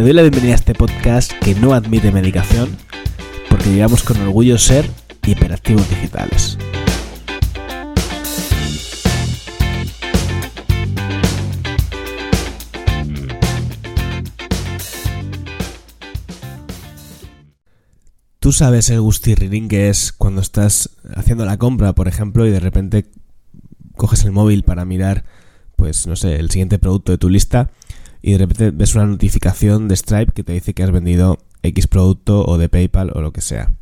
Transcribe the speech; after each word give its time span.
Te 0.00 0.04
doy 0.04 0.14
la 0.14 0.22
bienvenida 0.22 0.52
a 0.52 0.54
este 0.54 0.72
podcast 0.72 1.30
que 1.30 1.54
no 1.54 1.74
admite 1.74 2.10
medicación 2.10 2.74
porque 3.50 3.70
llevamos 3.70 4.02
con 4.02 4.18
orgullo 4.22 4.56
ser 4.56 4.88
hiperactivos 5.26 5.86
digitales. 5.90 6.56
Tú 18.38 18.52
sabes 18.52 18.88
el 18.88 19.02
gustirrinín 19.02 19.68
que 19.68 19.90
es 19.90 20.12
cuando 20.12 20.40
estás 20.40 20.96
haciendo 21.14 21.44
la 21.44 21.58
compra, 21.58 21.92
por 21.92 22.08
ejemplo, 22.08 22.46
y 22.46 22.50
de 22.50 22.60
repente 22.60 23.04
coges 23.98 24.24
el 24.24 24.32
móvil 24.32 24.62
para 24.62 24.86
mirar, 24.86 25.26
pues 25.76 26.06
no 26.06 26.16
sé, 26.16 26.36
el 26.36 26.50
siguiente 26.50 26.78
producto 26.78 27.12
de 27.12 27.18
tu 27.18 27.28
lista 27.28 27.68
y 28.22 28.32
de 28.32 28.38
repente 28.38 28.70
ves 28.70 28.94
una 28.94 29.06
notificación 29.06 29.88
de 29.88 29.96
Stripe 29.96 30.32
que 30.32 30.44
te 30.44 30.52
dice 30.52 30.74
que 30.74 30.82
has 30.82 30.90
vendido 30.90 31.38
X 31.62 31.86
producto 31.86 32.44
o 32.44 32.58
de 32.58 32.68
PayPal 32.68 33.12
o 33.14 33.20
lo 33.20 33.32
que 33.32 33.40
sea. 33.40 33.74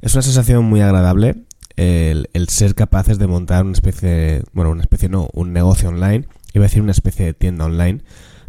Es 0.00 0.14
una 0.14 0.22
sensación 0.22 0.64
muy 0.64 0.80
agradable 0.80 1.44
el, 1.76 2.48
ser 2.48 2.74
capaces 2.74 3.18
de 3.18 3.26
montar 3.26 3.64
una 3.64 3.72
especie, 3.72 4.42
bueno, 4.52 4.70
una 4.70 4.82
especie 4.82 5.08
no, 5.08 5.28
un 5.32 5.52
negocio 5.52 5.88
online, 5.88 6.26
iba 6.52 6.64
a 6.64 6.68
decir 6.68 6.82
una 6.82 6.92
especie 6.92 7.26
de 7.26 7.34
tienda 7.34 7.64
online, 7.64 8.02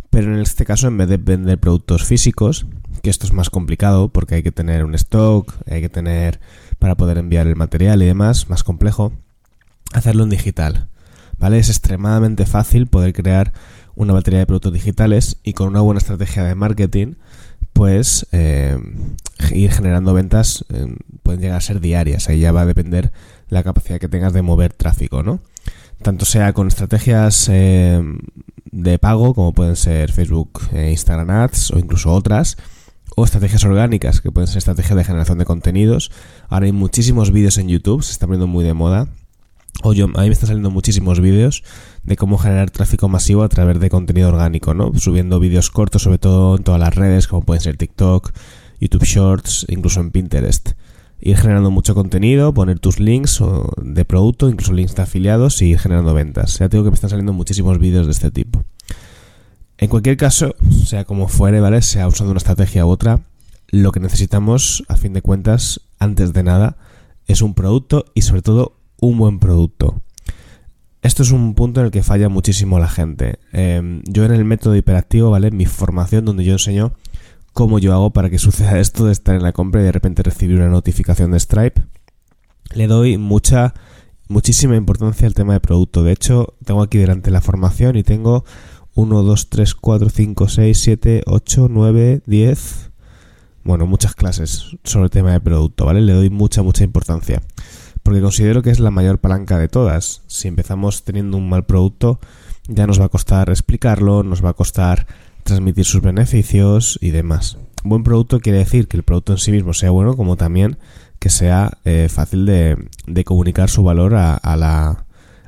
pero 0.10 0.34
en 0.34 0.40
este 0.40 0.66
caso 0.66 0.88
en 0.88 0.98
vez 0.98 1.10
de 1.10 1.18
vender 1.18 1.60
productos 1.60 2.04
físicos, 2.04 2.66
que 3.02 3.10
esto 3.10 3.26
es 3.26 3.34
más 3.34 3.50
complicado 3.50 4.10
porque 4.10 4.36
hay 4.36 4.44
que 4.44 4.52
tener 4.52 4.86
un 4.86 4.96
stock, 4.96 5.54
hay 5.70 5.82
que 5.82 5.90
tener 5.90 6.40
para 6.80 6.96
poder 6.96 7.18
enviar 7.18 7.48
el 7.48 7.56
material 7.56 8.02
y 8.02 8.06
demás, 8.06 8.50
más 8.50 8.64
complejo, 8.64 9.14
hacerlo 9.94 10.24
en 10.24 10.30
digital. 10.30 10.88
¿Vale? 11.40 11.58
Es 11.58 11.70
extremadamente 11.70 12.46
fácil 12.46 12.88
poder 12.88 13.12
crear 13.12 13.54
una 13.96 14.14
batería 14.14 14.40
de 14.40 14.46
productos 14.46 14.74
digitales 14.74 15.38
y 15.44 15.54
con 15.54 15.70
una 15.70 15.82
buena 15.82 16.00
estrategia 16.00 16.44
de 16.44 16.56
marketing, 16.56 17.16
pues 17.74 18.28
eh, 18.32 18.78
ir 19.52 19.72
generando 19.72 20.14
ventas 20.14 20.66
eh, 20.70 20.96
pueden 21.24 21.42
llegar 21.42 21.58
a 21.58 21.62
ser 21.62 21.80
diarias. 21.80 22.30
Ahí 22.30 22.40
ya 22.40 22.52
va 22.52 22.62
a 22.62 22.66
depender 22.66 23.12
la 23.50 23.64
capacidad 23.64 24.00
que 24.00 24.08
tengas 24.08 24.34
de 24.34 24.42
mover 24.42 24.74
tráfico, 24.74 25.24
¿no? 25.24 25.40
Tanto 26.02 26.26
sea 26.26 26.54
con 26.54 26.68
estrategias 26.68 27.50
eh, 27.52 28.02
de 28.72 29.00
pago 29.00 29.34
como 29.34 29.54
pueden 29.54 29.76
ser 29.76 30.12
Facebook, 30.12 30.62
Instagram 30.74 31.30
Ads 31.30 31.72
o 31.72 31.80
incluso 31.80 32.12
otras, 32.12 32.58
o 33.16 33.24
estrategias 33.24 33.64
orgánicas, 33.64 34.22
que 34.22 34.32
pueden 34.32 34.48
ser 34.48 34.58
estrategias 34.58 34.98
de 34.98 35.04
generación 35.04 35.38
de 35.38 35.46
contenidos. 35.46 36.12
Ahora 36.50 36.66
hay 36.66 36.72
muchísimos 36.72 37.32
vídeos 37.32 37.58
en 37.58 37.70
YouTube, 37.70 38.04
se 38.04 38.12
está 38.12 38.26
poniendo 38.26 38.48
muy 38.48 38.66
de 38.66 38.74
moda. 38.74 39.08
O 39.86 39.92
yo, 39.92 40.06
a 40.06 40.22
mí 40.22 40.28
me 40.28 40.30
están 40.30 40.48
saliendo 40.48 40.72
muchísimos 40.72 41.20
vídeos 41.20 41.62
de 42.04 42.16
cómo 42.16 42.38
generar 42.38 42.72
tráfico 42.72 43.10
masivo 43.10 43.44
a 43.44 43.50
través 43.50 43.82
de 43.82 43.90
contenido 43.90 44.30
orgánico, 44.30 44.74
¿no? 44.74 44.94
Subiendo 44.98 45.42
vídeos 45.42 45.70
cortos, 45.72 46.04
sobre 46.04 46.20
todo 46.20 46.56
en 46.56 46.64
todas 46.64 46.80
las 46.80 46.96
redes, 46.96 47.28
como 47.28 47.42
pueden 47.42 47.60
ser 47.60 47.76
TikTok, 47.76 48.32
YouTube 48.80 49.04
Shorts, 49.04 49.66
incluso 49.68 50.00
en 50.00 50.12
Pinterest. 50.12 50.70
Ir 51.20 51.36
generando 51.36 51.70
mucho 51.70 51.96
contenido, 51.96 52.54
poner 52.54 52.80
tus 52.80 53.02
links 53.02 53.44
de 53.82 54.06
producto, 54.06 54.50
incluso 54.50 54.72
links 54.72 54.96
de 54.96 55.02
afiliados 55.02 55.62
y 55.62 55.72
ir 55.72 55.80
generando 55.80 56.14
ventas. 56.14 56.60
Ya 56.60 56.70
tengo 56.70 56.86
que 56.86 56.90
me 56.90 56.96
están 56.96 57.10
saliendo 57.10 57.34
muchísimos 57.34 57.78
vídeos 57.78 58.06
de 58.06 58.14
este 58.14 58.32
tipo. 58.32 58.64
En 59.78 59.90
cualquier 59.90 60.16
caso, 60.16 60.56
sea 60.86 61.04
como 61.04 61.28
fuere, 61.28 61.60
¿vale? 61.60 61.82
Sea 61.82 62.08
usando 62.08 62.32
una 62.32 62.38
estrategia 62.38 62.86
u 62.86 62.90
otra, 62.90 63.20
lo 63.68 63.92
que 63.92 64.00
necesitamos, 64.00 64.86
a 64.88 64.96
fin 64.96 65.12
de 65.12 65.22
cuentas, 65.22 65.82
antes 66.00 66.32
de 66.32 66.44
nada, 66.44 66.78
es 67.28 67.42
un 67.42 67.54
producto 67.54 68.06
y 68.14 68.22
sobre 68.22 68.42
todo 68.42 68.78
un 69.08 69.18
buen 69.18 69.40
producto. 69.40 70.02
Esto 71.02 71.24
es 71.24 71.32
un 71.32 71.56
punto 71.56 71.82
en 71.82 71.88
el 71.88 71.92
que 71.92 72.04
falla 72.04 72.30
muchísimo 72.30 72.80
la 72.80 72.88
gente. 72.88 73.40
Em, 73.52 74.02
yo 74.06 74.24
en 74.24 74.32
el 74.32 74.46
método 74.46 74.76
hiperactivo, 74.78 75.30
¿vale? 75.30 75.52
Mi 75.52 75.66
formación 75.66 76.24
donde 76.24 76.46
yo 76.46 76.54
enseño 76.54 76.94
cómo 77.52 77.80
yo 77.80 77.94
hago 77.94 78.12
para 78.12 78.30
que 78.30 78.40
suceda 78.40 78.80
esto 78.80 79.06
de 79.06 79.12
estar 79.12 79.36
en 79.36 79.44
la 79.44 79.52
compra 79.52 79.82
y 79.82 79.84
de 79.84 79.92
repente 79.92 80.24
recibir 80.24 80.58
una 80.58 80.70
notificación 80.70 81.32
de 81.32 81.40
Stripe, 81.42 81.82
le 82.74 82.88
doy 82.88 83.18
mucha, 83.18 83.74
muchísima 84.30 84.78
importancia 84.78 85.28
al 85.28 85.34
tema 85.34 85.54
de 85.54 85.60
producto. 85.60 86.04
De 86.04 86.14
hecho, 86.14 86.56
tengo 86.64 86.82
aquí 86.82 86.98
delante 86.98 87.30
la 87.30 87.42
formación 87.42 87.98
y 87.98 88.04
tengo 88.04 88.46
1, 88.96 89.24
2, 89.24 89.50
3, 89.50 89.76
4, 89.76 90.10
5, 90.10 90.48
6, 90.48 90.80
7, 90.80 91.24
8, 91.26 91.68
9, 91.70 92.22
10. 92.26 92.92
Bueno, 93.66 93.86
muchas 93.86 94.16
clases 94.16 94.78
sobre 94.86 95.06
el 95.06 95.12
tema 95.12 95.34
de 95.34 95.42
producto, 95.42 95.86
¿vale? 95.86 96.00
Le 96.00 96.14
doy 96.14 96.30
mucha, 96.30 96.64
mucha 96.64 96.86
importancia. 96.86 97.42
Porque 98.04 98.22
considero 98.22 98.62
que 98.62 98.70
es 98.70 98.80
la 98.80 98.92
mayor 98.92 99.20
palanca 99.20 99.58
de 99.58 99.70
todas. 99.70 100.22
Si 100.28 100.48
empezamos 100.48 101.04
teniendo 101.04 101.38
un 101.38 101.50
mal 101.50 101.66
producto, 101.66 102.20
ya 102.68 102.86
nos 102.86 103.00
va 103.00 103.06
a 103.06 103.10
costar 103.10 103.50
explicarlo, 103.50 104.24
nos 104.24 104.44
va 104.44 104.50
a 104.50 104.54
costar 104.54 105.08
transmitir 105.44 105.86
sus 105.86 106.02
beneficios 106.02 107.00
y 107.02 107.10
demás. 107.10 107.58
Buen 107.84 108.04
producto 108.04 108.40
quiere 108.40 108.60
decir 108.60 108.88
que 108.88 108.98
el 108.98 109.04
producto 109.04 109.34
en 109.34 109.38
sí 109.40 109.52
mismo 109.52 109.74
sea 109.74 109.92
bueno, 109.92 110.16
como 110.16 110.38
también 110.38 110.78
que 111.20 111.30
sea 111.30 111.78
eh, 111.86 112.10
fácil 112.10 112.46
de, 112.46 113.24
comunicar 113.24 113.70
su 113.70 113.84
valor 113.84 114.16
a, 114.16 114.36
a, 114.36 114.58
la, 114.58 115.06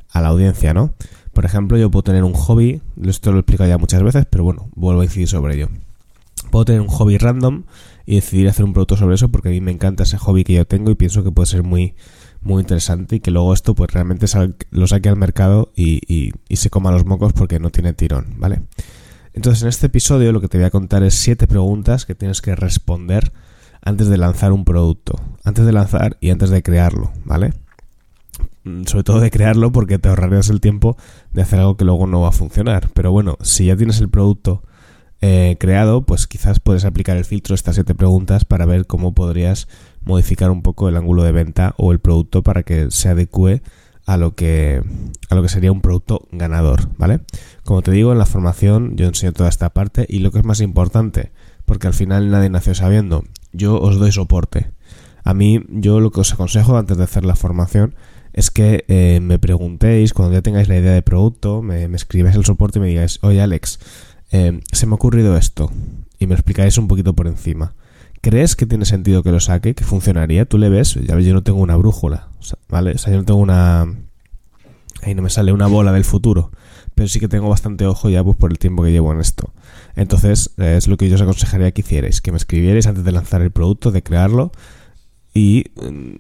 a 0.09 0.21
la 0.21 0.27
audiencia, 0.29 0.73
¿no? 0.73 0.93
Por 1.33 1.43
ejemplo, 1.43 1.77
yo 1.77 1.91
puedo 1.91 2.03
tener 2.03 2.23
un 2.23 2.33
hobby, 2.33 2.81
esto 3.03 3.31
lo 3.31 3.37
he 3.37 3.41
explicado 3.41 3.69
ya 3.69 3.77
muchas 3.77 4.01
veces, 4.01 4.25
pero 4.29 4.45
bueno, 4.45 4.69
vuelvo 4.73 5.01
a 5.01 5.03
incidir 5.03 5.27
sobre 5.27 5.55
ello. 5.55 5.67
Puedo 6.49 6.63
tener 6.63 6.79
un 6.79 6.87
hobby 6.87 7.17
random 7.17 7.63
y 8.05 8.15
decidir 8.15 8.47
hacer 8.47 8.63
un 8.63 8.71
producto 8.71 8.95
sobre 8.95 9.15
eso 9.15 9.27
porque 9.27 9.49
a 9.49 9.51
mí 9.51 9.59
me 9.59 9.71
encanta 9.71 10.03
ese 10.03 10.17
hobby 10.17 10.45
que 10.45 10.53
yo 10.53 10.65
tengo 10.65 10.91
y 10.91 10.95
pienso 10.95 11.25
que 11.25 11.31
puede 11.31 11.47
ser 11.47 11.63
muy, 11.63 11.93
muy 12.45 12.61
interesante 12.61 13.17
y 13.17 13.19
que 13.19 13.31
luego 13.31 13.53
esto 13.53 13.75
pues 13.75 13.91
realmente 13.91 14.27
lo 14.69 14.87
saque 14.87 15.09
al 15.09 15.17
mercado 15.17 15.71
y, 15.75 15.99
y, 16.07 16.55
se 16.55 16.69
coma 16.69 16.91
los 16.91 17.05
mocos 17.05 17.33
porque 17.33 17.59
no 17.59 17.71
tiene 17.71 17.93
tirón, 17.93 18.35
¿vale? 18.37 18.61
Entonces 19.33 19.63
en 19.63 19.69
este 19.69 19.87
episodio 19.87 20.31
lo 20.31 20.39
que 20.39 20.47
te 20.47 20.57
voy 20.57 20.65
a 20.65 20.71
contar 20.71 21.03
es 21.03 21.15
siete 21.15 21.47
preguntas 21.47 22.05
que 22.05 22.15
tienes 22.15 22.41
que 22.41 22.55
responder 22.55 23.33
antes 23.81 24.07
de 24.07 24.17
lanzar 24.17 24.51
un 24.53 24.63
producto, 24.63 25.19
antes 25.43 25.65
de 25.65 25.71
lanzar 25.71 26.17
y 26.21 26.29
antes 26.29 26.49
de 26.51 26.63
crearlo, 26.63 27.11
¿vale? 27.25 27.53
Mm, 28.63 28.83
sobre 28.83 29.03
todo 29.03 29.19
de 29.19 29.31
crearlo 29.31 29.71
porque 29.71 29.99
te 29.99 30.09
ahorrarías 30.09 30.49
el 30.49 30.61
tiempo 30.61 30.97
de 31.33 31.41
hacer 31.41 31.59
algo 31.59 31.77
que 31.77 31.85
luego 31.85 32.07
no 32.07 32.21
va 32.21 32.29
a 32.29 32.31
funcionar. 32.31 32.89
Pero 32.93 33.11
bueno, 33.11 33.37
si 33.41 33.65
ya 33.65 33.75
tienes 33.75 33.99
el 33.99 34.09
producto 34.09 34.63
eh, 35.21 35.55
creado, 35.59 36.03
pues 36.03 36.27
quizás 36.27 36.59
puedes 36.59 36.85
aplicar 36.85 37.17
el 37.17 37.25
filtro 37.25 37.55
estas 37.55 37.75
siete 37.75 37.95
preguntas 37.95 38.45
para 38.45 38.65
ver 38.65 38.85
cómo 38.85 39.13
podrías 39.13 39.67
modificar 40.05 40.51
un 40.51 40.61
poco 40.61 40.87
el 40.87 40.97
ángulo 40.97 41.23
de 41.23 41.31
venta 41.31 41.73
o 41.77 41.91
el 41.91 41.99
producto 41.99 42.43
para 42.43 42.63
que 42.63 42.91
se 42.91 43.09
adecue 43.09 43.61
a 44.05 44.17
lo 44.17 44.35
que 44.35 44.83
a 45.29 45.35
lo 45.35 45.41
que 45.41 45.49
sería 45.49 45.71
un 45.71 45.81
producto 45.81 46.27
ganador, 46.31 46.89
¿vale? 46.97 47.21
Como 47.63 47.81
te 47.81 47.91
digo, 47.91 48.11
en 48.11 48.19
la 48.19 48.25
formación 48.25 48.95
yo 48.95 49.07
enseño 49.07 49.33
toda 49.33 49.49
esta 49.49 49.71
parte 49.71 50.05
y 50.07 50.19
lo 50.19 50.31
que 50.31 50.39
es 50.39 50.45
más 50.45 50.61
importante, 50.61 51.31
porque 51.65 51.87
al 51.87 51.93
final 51.93 52.29
nadie 52.29 52.49
nació 52.49 52.75
sabiendo, 52.75 53.23
yo 53.51 53.79
os 53.79 53.97
doy 53.97 54.11
soporte. 54.11 54.71
A 55.23 55.33
mí, 55.33 55.63
yo 55.69 55.99
lo 55.99 56.11
que 56.11 56.21
os 56.21 56.31
aconsejo 56.31 56.77
antes 56.77 56.97
de 56.97 57.03
hacer 57.03 57.25
la 57.25 57.35
formación 57.35 57.95
es 58.31 58.51
que 58.51 58.85
eh, 58.87 59.19
me 59.23 59.39
preguntéis, 59.39 60.13
cuando 60.13 60.33
ya 60.35 60.43
tengáis 60.43 60.67
la 60.67 60.77
idea 60.77 60.91
de 60.91 61.01
producto, 61.01 61.63
me, 61.63 61.85
escribáis 61.95 62.35
el 62.35 62.45
soporte 62.45 62.77
y 62.77 62.81
me 62.81 62.89
digáis, 62.89 63.17
oye 63.23 63.41
Alex, 63.41 63.79
eh, 64.31 64.59
se 64.71 64.85
me 64.85 64.91
ha 64.91 64.95
ocurrido 64.95 65.35
esto, 65.35 65.71
y 66.19 66.27
me 66.27 66.35
explicáis 66.35 66.77
un 66.77 66.87
poquito 66.87 67.13
por 67.13 67.27
encima. 67.27 67.73
¿Crees 68.25 68.55
que 68.55 68.65
tiene 68.65 68.85
sentido 68.85 69.21
que 69.21 69.31
lo 69.31 69.39
saque, 69.39 69.75
que 69.75 69.83
funcionaría? 69.83 70.45
Tú 70.45 70.57
le 70.57 70.67
ves, 70.67 70.95
ya 70.95 71.13
ves, 71.13 71.27
yo 71.27 71.35
no 71.35 71.43
tengo 71.43 71.59
una 71.59 71.75
brújula, 71.75 72.29
¿vale? 72.69 72.93
O 72.93 72.97
sea, 72.97 73.13
yo 73.13 73.19
no 73.19 73.23
tengo 73.23 73.39
una... 73.39 73.85
Ahí 75.03 75.13
no 75.13 75.21
me 75.21 75.29
sale 75.29 75.53
una 75.53 75.67
bola 75.67 75.91
del 75.91 76.05
futuro, 76.05 76.49
pero 76.95 77.07
sí 77.07 77.19
que 77.19 77.27
tengo 77.27 77.49
bastante 77.49 77.85
ojo 77.85 78.09
ya 78.09 78.23
pues 78.23 78.35
por 78.35 78.49
el 78.49 78.57
tiempo 78.57 78.81
que 78.81 78.91
llevo 78.91 79.11
en 79.11 79.19
esto. 79.19 79.53
Entonces, 79.95 80.55
eh, 80.57 80.73
es 80.75 80.87
lo 80.87 80.97
que 80.97 81.07
yo 81.07 81.13
os 81.13 81.21
aconsejaría 81.21 81.71
que 81.71 81.81
hicierais, 81.81 82.19
que 82.19 82.31
me 82.31 82.37
escribierais 82.37 82.87
antes 82.87 83.03
de 83.03 83.11
lanzar 83.11 83.43
el 83.43 83.51
producto, 83.51 83.91
de 83.91 84.01
crearlo, 84.01 84.51
y 85.31 85.65
mm, 85.75 86.15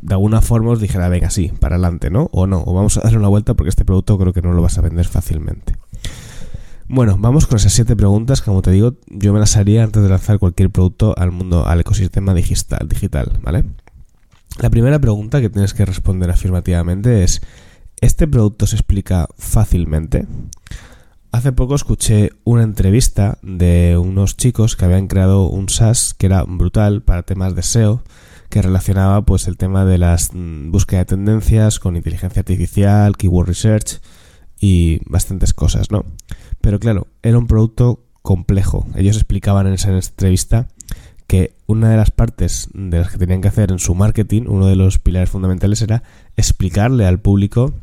de 0.00 0.14
alguna 0.14 0.40
forma 0.40 0.70
os 0.70 0.80
dijera, 0.80 1.10
venga, 1.10 1.28
sí, 1.28 1.52
para 1.60 1.74
adelante, 1.74 2.08
¿no? 2.08 2.30
O 2.32 2.46
no, 2.46 2.62
o 2.64 2.72
vamos 2.72 2.96
a 2.96 3.02
darle 3.02 3.18
una 3.18 3.28
vuelta 3.28 3.52
porque 3.52 3.68
este 3.68 3.84
producto 3.84 4.16
creo 4.16 4.32
que 4.32 4.40
no 4.40 4.54
lo 4.54 4.62
vas 4.62 4.78
a 4.78 4.80
vender 4.80 5.06
fácilmente. 5.06 5.74
Bueno, 6.94 7.16
vamos 7.18 7.46
con 7.46 7.56
esas 7.56 7.72
siete 7.72 7.96
preguntas. 7.96 8.42
Como 8.42 8.60
te 8.60 8.70
digo, 8.70 8.96
yo 9.06 9.32
me 9.32 9.40
las 9.40 9.56
haría 9.56 9.82
antes 9.82 10.02
de 10.02 10.10
lanzar 10.10 10.38
cualquier 10.38 10.68
producto 10.68 11.14
al 11.16 11.32
mundo, 11.32 11.66
al 11.66 11.80
ecosistema 11.80 12.34
digital, 12.34 13.40
¿vale? 13.40 13.64
La 14.60 14.68
primera 14.68 14.98
pregunta 14.98 15.40
que 15.40 15.48
tienes 15.48 15.72
que 15.72 15.86
responder 15.86 16.28
afirmativamente 16.28 17.24
es, 17.24 17.40
¿este 18.02 18.28
producto 18.28 18.66
se 18.66 18.76
explica 18.76 19.26
fácilmente? 19.38 20.26
Hace 21.30 21.52
poco 21.52 21.76
escuché 21.76 22.32
una 22.44 22.62
entrevista 22.62 23.38
de 23.40 23.96
unos 23.96 24.36
chicos 24.36 24.76
que 24.76 24.84
habían 24.84 25.06
creado 25.06 25.48
un 25.48 25.70
SaaS 25.70 26.12
que 26.12 26.26
era 26.26 26.42
brutal 26.42 27.00
para 27.00 27.22
temas 27.22 27.54
de 27.54 27.62
SEO 27.62 28.02
que 28.50 28.60
relacionaba 28.60 29.22
pues 29.22 29.48
el 29.48 29.56
tema 29.56 29.86
de 29.86 29.96
las 29.96 30.34
mm, 30.34 30.70
búsqueda 30.70 30.98
de 30.98 31.06
tendencias 31.06 31.78
con 31.78 31.96
inteligencia 31.96 32.40
artificial, 32.40 33.16
keyword 33.16 33.48
research 33.48 34.02
y 34.62 35.00
bastantes 35.06 35.52
cosas, 35.52 35.90
¿no? 35.90 36.06
Pero 36.60 36.78
claro, 36.78 37.08
era 37.24 37.36
un 37.36 37.48
producto 37.48 38.04
complejo. 38.22 38.86
Ellos 38.94 39.16
explicaban 39.16 39.66
en 39.66 39.74
esa 39.74 39.90
entrevista 39.90 40.68
que 41.26 41.56
una 41.66 41.90
de 41.90 41.96
las 41.96 42.12
partes 42.12 42.68
de 42.72 43.00
las 43.00 43.10
que 43.10 43.18
tenían 43.18 43.40
que 43.40 43.48
hacer 43.48 43.72
en 43.72 43.80
su 43.80 43.96
marketing, 43.96 44.44
uno 44.46 44.68
de 44.68 44.76
los 44.76 45.00
pilares 45.00 45.30
fundamentales 45.30 45.82
era 45.82 46.04
explicarle 46.36 47.06
al 47.06 47.18
público 47.18 47.74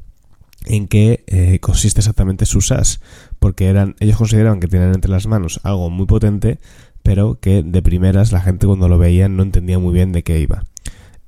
en 0.68 0.88
qué 0.88 1.26
eh, 1.28 1.60
consiste 1.60 2.00
exactamente 2.00 2.46
su 2.46 2.62
SaaS, 2.62 3.02
porque 3.40 3.68
eran 3.68 3.98
ellos 4.00 4.16
consideraban 4.16 4.62
que 4.62 4.68
tenían 4.68 4.96
entre 4.96 5.12
las 5.12 5.28
manos 5.28 5.60
algo 5.64 5.90
muy 5.90 6.06
potente, 6.06 6.60
pero 7.04 7.40
que 7.42 7.62
de 7.62 7.82
primeras 7.82 8.32
la 8.32 8.40
gente 8.40 8.68
cuando 8.68 8.88
lo 8.88 8.98
veía 8.98 9.28
no 9.28 9.44
entendía 9.44 9.80
muy 9.80 9.94
bien 9.94 10.14
de 10.14 10.24
qué 10.24 10.40
iba. 10.40 10.64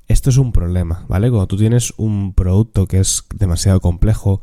Esto 0.08 0.30
es 0.30 0.38
un 0.38 0.52
problema, 0.52 1.04
¿vale? 1.08 1.28
Cuando 1.28 1.46
tú 1.46 1.58
tienes 1.58 1.92
un 1.98 2.32
producto 2.32 2.86
que 2.86 3.00
es 3.00 3.24
demasiado 3.34 3.80
complejo, 3.80 4.40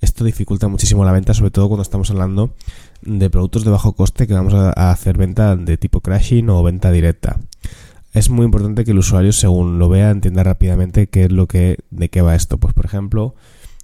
esto 0.00 0.24
dificulta 0.24 0.68
muchísimo 0.68 1.04
la 1.04 1.12
venta, 1.12 1.34
sobre 1.34 1.50
todo 1.50 1.68
cuando 1.68 1.82
estamos 1.82 2.10
hablando 2.10 2.54
de 3.02 3.30
productos 3.30 3.64
de 3.64 3.70
bajo 3.70 3.92
coste 3.94 4.26
que 4.26 4.34
vamos 4.34 4.54
a 4.54 4.90
hacer 4.90 5.16
venta 5.16 5.56
de 5.56 5.76
tipo 5.76 6.00
crashing 6.00 6.48
o 6.50 6.62
venta 6.62 6.90
directa. 6.90 7.38
Es 8.12 8.30
muy 8.30 8.44
importante 8.44 8.84
que 8.84 8.92
el 8.92 8.98
usuario, 8.98 9.32
según 9.32 9.78
lo 9.78 9.88
vea, 9.88 10.10
entienda 10.10 10.42
rápidamente 10.42 11.08
qué 11.08 11.24
es 11.24 11.32
lo 11.32 11.46
que, 11.46 11.78
de 11.90 12.08
qué 12.08 12.22
va 12.22 12.34
esto. 12.34 12.58
Pues, 12.58 12.74
por 12.74 12.86
ejemplo, 12.86 13.34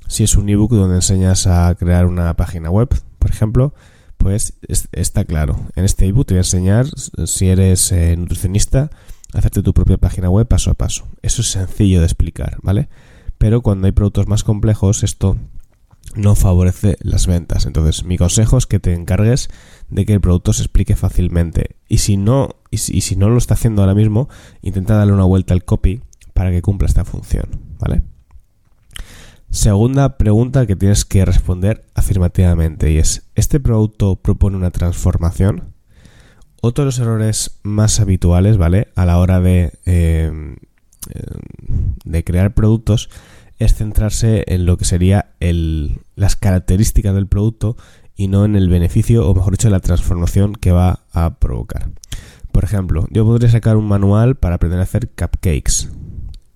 si 0.08 0.24
es 0.24 0.36
un 0.36 0.48
ebook 0.48 0.72
donde 0.72 0.96
enseñas 0.96 1.46
a 1.46 1.74
crear 1.74 2.06
una 2.06 2.34
página 2.34 2.70
web, 2.70 2.88
por 3.18 3.30
ejemplo, 3.30 3.74
pues 4.16 4.54
está 4.92 5.24
claro. 5.24 5.60
En 5.76 5.84
este 5.84 6.06
ebook 6.06 6.26
te 6.26 6.34
voy 6.34 6.38
a 6.38 6.40
enseñar, 6.40 6.86
si 7.26 7.48
eres 7.48 7.92
eh, 7.92 8.16
nutricionista, 8.16 8.90
hacerte 9.34 9.62
tu 9.62 9.74
propia 9.74 9.98
página 9.98 10.30
web 10.30 10.46
paso 10.46 10.70
a 10.70 10.74
paso. 10.74 11.06
Eso 11.22 11.42
es 11.42 11.50
sencillo 11.50 12.00
de 12.00 12.06
explicar, 12.06 12.58
¿vale? 12.62 12.88
Pero 13.36 13.60
cuando 13.60 13.86
hay 13.86 13.92
productos 13.92 14.26
más 14.26 14.44
complejos, 14.44 15.02
esto 15.02 15.36
no 16.14 16.34
favorece 16.34 16.96
las 17.00 17.26
ventas. 17.26 17.66
Entonces, 17.66 18.04
mi 18.04 18.16
consejo 18.16 18.56
es 18.56 18.66
que 18.66 18.80
te 18.80 18.94
encargues 18.94 19.48
de 19.88 20.06
que 20.06 20.14
el 20.14 20.20
producto 20.20 20.52
se 20.52 20.62
explique 20.62 20.96
fácilmente. 20.96 21.76
Y 21.88 21.98
si 21.98 22.16
no, 22.16 22.56
y 22.70 22.78
si, 22.78 23.16
no 23.16 23.28
lo 23.28 23.38
está 23.38 23.54
haciendo 23.54 23.82
ahora 23.82 23.94
mismo, 23.94 24.28
intenta 24.62 24.96
darle 24.96 25.12
una 25.12 25.24
vuelta 25.24 25.54
al 25.54 25.64
copy 25.64 26.02
para 26.32 26.50
que 26.50 26.62
cumpla 26.62 26.88
esta 26.88 27.04
función, 27.04 27.60
¿vale? 27.78 28.02
Segunda 29.50 30.18
pregunta 30.18 30.66
que 30.66 30.74
tienes 30.74 31.04
que 31.04 31.24
responder 31.24 31.84
afirmativamente 31.94 32.90
y 32.90 32.98
es, 32.98 33.22
¿este 33.36 33.60
producto 33.60 34.16
propone 34.16 34.56
una 34.56 34.72
transformación? 34.72 35.74
Otro 36.60 36.82
de 36.82 36.86
los 36.86 36.98
errores 36.98 37.60
más 37.62 38.00
habituales, 38.00 38.56
¿vale? 38.56 38.88
A 38.96 39.06
la 39.06 39.18
hora 39.18 39.38
de, 39.38 39.72
eh, 39.84 40.56
de 42.04 42.24
crear 42.24 42.54
productos 42.54 43.10
es 43.58 43.74
centrarse 43.74 44.44
en 44.46 44.66
lo 44.66 44.76
que 44.76 44.84
sería 44.84 45.30
el, 45.40 46.00
las 46.16 46.36
características 46.36 47.14
del 47.14 47.26
producto 47.26 47.76
y 48.16 48.28
no 48.28 48.44
en 48.44 48.56
el 48.56 48.68
beneficio, 48.68 49.28
o 49.28 49.34
mejor 49.34 49.52
dicho, 49.52 49.70
la 49.70 49.80
transformación 49.80 50.54
que 50.54 50.72
va 50.72 51.00
a 51.12 51.34
provocar. 51.34 51.90
Por 52.52 52.64
ejemplo, 52.64 53.06
yo 53.10 53.24
podría 53.24 53.50
sacar 53.50 53.76
un 53.76 53.88
manual 53.88 54.36
para 54.36 54.56
aprender 54.56 54.78
a 54.80 54.84
hacer 54.84 55.08
cupcakes. 55.08 55.88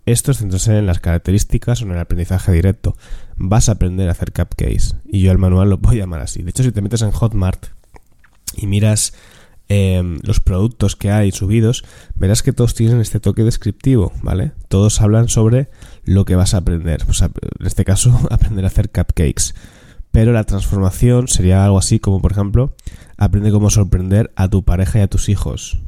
Esto 0.07 0.31
es 0.31 0.39
centrarse 0.39 0.79
en 0.79 0.87
las 0.87 1.01
características 1.01 1.83
o 1.83 1.85
en 1.85 1.93
el 1.93 1.99
aprendizaje 1.99 2.53
directo. 2.53 2.97
Vas 3.37 3.69
a 3.69 3.73
aprender 3.73 4.09
a 4.09 4.13
hacer 4.13 4.33
cupcakes. 4.33 4.95
Y 5.05 5.21
yo 5.21 5.33
el 5.33 5.39
manual 5.39 5.71
lo 5.71 5.79
voy 5.79 5.97
a 5.97 5.99
llamar 5.99 6.21
así. 6.21 6.43
De 6.43 6.51
hecho, 6.51 6.63
si 6.63 6.73
te 6.73 6.81
metes 6.81 7.03
en 7.03 7.11
Hotmart 7.11 7.67
y 8.57 8.67
miras 8.67 9.13
Em, 9.71 10.19
los 10.23 10.41
productos 10.41 10.97
que 10.97 11.11
hay 11.11 11.31
subidos, 11.31 11.85
verás 12.15 12.43
que 12.43 12.55
todos 12.55 12.75
tienen 12.75 13.01
este 13.01 13.21
toque 13.21 13.45
descriptivo, 13.45 14.13
¿vale? 14.23 14.53
Todos 14.69 15.03
hablan 15.03 15.29
sobre 15.29 15.69
lo 16.05 16.25
que 16.25 16.37
vas 16.37 16.55
a 16.55 16.59
aprender. 16.59 17.05
Pues, 17.05 17.21
en 17.21 17.33
este 17.67 17.85
caso, 17.85 18.19
aprender 18.31 18.65
a 18.65 18.69
hacer 18.69 18.91
cupcakes. 18.91 19.55
Pero 20.11 20.33
la 20.33 20.45
transformación 20.45 21.29
sería 21.29 21.65
algo 21.65 21.79
así 21.79 22.01
como, 22.01 22.23
por 22.23 22.33
ejemplo, 22.33 22.75
aprende 23.19 23.51
cómo 23.51 23.69
sorprender 23.69 24.33
a 24.37 24.49
tu 24.49 24.65
pareja 24.65 25.01
y 25.01 25.03
a 25.03 25.09
tus 25.09 25.29
hijos. 25.29 25.81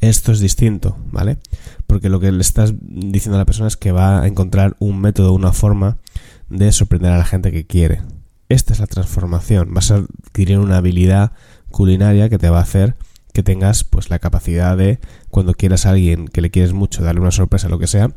Esto 0.00 0.32
es 0.32 0.40
distinto, 0.40 0.98
¿vale? 1.12 1.38
Porque 1.86 2.08
lo 2.08 2.18
que 2.18 2.32
le 2.32 2.40
estás 2.40 2.74
diciendo 2.80 3.36
a 3.36 3.38
la 3.38 3.46
persona 3.46 3.68
es 3.68 3.76
que 3.76 3.92
va 3.92 4.22
a 4.22 4.26
encontrar 4.26 4.76
un 4.80 5.00
método, 5.00 5.32
una 5.32 5.52
forma 5.52 5.98
de 6.50 6.72
sorprender 6.72 7.12
a 7.12 7.18
la 7.18 7.24
gente 7.24 7.52
que 7.52 7.66
quiere. 7.66 8.02
Esta 8.48 8.72
es 8.72 8.80
la 8.80 8.86
transformación. 8.86 9.72
Vas 9.74 9.90
a 9.90 9.96
adquirir 9.96 10.58
una 10.58 10.76
habilidad 10.76 11.32
culinaria 11.70 12.28
que 12.28 12.38
te 12.38 12.50
va 12.50 12.58
a 12.58 12.62
hacer 12.62 12.94
que 13.32 13.42
tengas 13.42 13.84
pues 13.84 14.08
la 14.08 14.18
capacidad 14.18 14.78
de 14.78 14.98
cuando 15.30 15.52
quieras 15.52 15.84
a 15.84 15.90
alguien 15.90 16.26
que 16.26 16.40
le 16.40 16.50
quieres 16.50 16.72
mucho 16.72 17.02
darle 17.02 17.20
una 17.20 17.30
sorpresa 17.30 17.68
lo 17.68 17.78
que 17.78 17.86
sea 17.86 18.10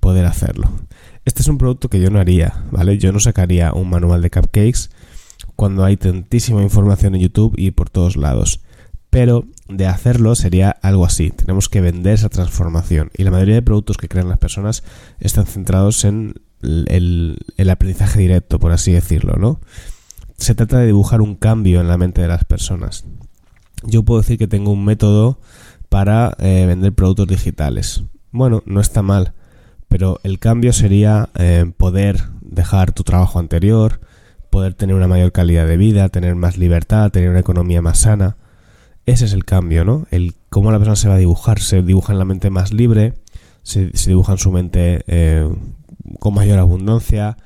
poder 0.00 0.26
hacerlo. 0.26 0.70
Este 1.24 1.40
es 1.40 1.48
un 1.48 1.56
producto 1.56 1.88
que 1.88 2.00
yo 2.00 2.10
no 2.10 2.20
haría 2.20 2.64
vale 2.70 2.98
yo 2.98 3.10
no 3.10 3.18
sacaría 3.18 3.72
un 3.72 3.88
manual 3.88 4.20
de 4.20 4.30
cupcakes 4.30 4.90
cuando 5.54 5.84
hay 5.84 5.96
tantísima 5.96 6.62
información 6.62 7.14
en 7.14 7.22
YouTube 7.22 7.54
y 7.56 7.70
por 7.70 7.88
todos 7.88 8.16
lados. 8.16 8.60
Pero 9.08 9.46
de 9.68 9.86
hacerlo 9.86 10.34
sería 10.34 10.70
algo 10.82 11.06
así. 11.06 11.30
Tenemos 11.30 11.70
que 11.70 11.80
vender 11.80 12.14
esa 12.14 12.28
transformación. 12.28 13.10
Y 13.16 13.24
la 13.24 13.30
mayoría 13.30 13.54
de 13.54 13.62
productos 13.62 13.96
que 13.96 14.08
crean 14.08 14.28
las 14.28 14.38
personas 14.38 14.84
están 15.20 15.46
centrados 15.46 16.04
en 16.04 16.34
el, 16.60 17.38
el 17.56 17.70
aprendizaje 17.70 18.18
directo 18.18 18.58
por 18.58 18.72
así 18.72 18.92
decirlo 18.92 19.36
no 19.36 19.60
se 20.36 20.54
trata 20.54 20.78
de 20.78 20.86
dibujar 20.86 21.20
un 21.20 21.34
cambio 21.34 21.80
en 21.80 21.88
la 21.88 21.98
mente 21.98 22.22
de 22.22 22.28
las 22.28 22.44
personas. 22.44 23.04
Yo 23.82 24.02
puedo 24.02 24.20
decir 24.20 24.38
que 24.38 24.48
tengo 24.48 24.70
un 24.70 24.84
método 24.84 25.38
para 25.88 26.36
eh, 26.38 26.64
vender 26.66 26.92
productos 26.92 27.28
digitales. 27.28 28.02
Bueno, 28.32 28.62
no 28.66 28.80
está 28.80 29.02
mal, 29.02 29.32
pero 29.88 30.20
el 30.22 30.38
cambio 30.38 30.72
sería 30.72 31.30
eh, 31.38 31.70
poder 31.76 32.24
dejar 32.40 32.92
tu 32.92 33.02
trabajo 33.02 33.38
anterior, 33.38 34.00
poder 34.50 34.74
tener 34.74 34.94
una 34.96 35.08
mayor 35.08 35.32
calidad 35.32 35.66
de 35.66 35.76
vida, 35.76 36.08
tener 36.08 36.34
más 36.34 36.58
libertad, 36.58 37.10
tener 37.10 37.30
una 37.30 37.40
economía 37.40 37.82
más 37.82 37.98
sana. 37.98 38.36
Ese 39.04 39.26
es 39.26 39.32
el 39.32 39.44
cambio, 39.44 39.84
¿no? 39.84 40.06
El 40.10 40.34
cómo 40.48 40.72
la 40.72 40.78
persona 40.78 40.96
se 40.96 41.08
va 41.08 41.14
a 41.14 41.18
dibujar, 41.18 41.60
se 41.60 41.82
dibuja 41.82 42.12
en 42.12 42.18
la 42.18 42.24
mente 42.24 42.50
más 42.50 42.72
libre, 42.72 43.14
se, 43.62 43.90
dibuja 44.06 44.32
en 44.32 44.38
su 44.38 44.50
mente 44.50 45.04
eh, 45.06 45.48
con 46.18 46.34
mayor 46.34 46.58
abundancia, 46.58 47.36